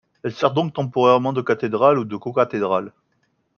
Elle 0.23 0.33
sert 0.33 0.51
donc 0.51 0.73
temporairement 0.73 1.31
de 1.31 1.43
cathédrale 1.43 1.99
ou 1.99 2.05
de 2.05 2.15
cocathédrale. 2.17 2.91